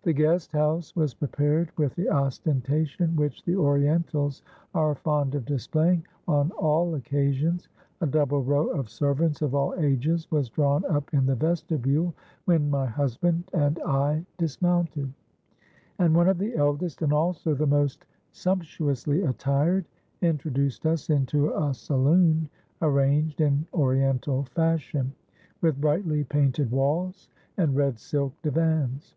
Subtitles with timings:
[0.00, 6.06] "The guest house was prepared with the ostentation which the Orientals are fond of displaying
[6.26, 7.68] on all occasions.
[8.00, 12.14] A double row of servants of all ages was drawn up in the vestibule
[12.46, 15.12] when my husband and I dismounted;
[15.98, 19.84] and one of the eldest and also the most sumptuously attired,
[20.22, 22.48] introduced us into a saloon
[22.80, 25.12] arranged in Oriental fashion,
[25.60, 27.28] with brightly painted walls
[27.58, 29.14] and red silk divans.